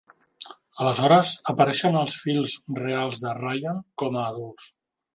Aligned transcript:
Aleshores, 0.85 1.33
apareixen 1.53 1.99
els 2.01 2.17
fills 2.23 2.57
reals 2.83 3.25
de 3.27 3.37
Ryan 3.45 3.89
com 4.05 4.19
a 4.23 4.29
adults. 4.35 4.71